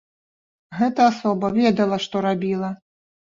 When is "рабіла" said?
2.29-2.73